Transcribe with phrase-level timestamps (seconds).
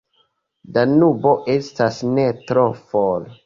[0.77, 3.33] Danubo estas ne tro for.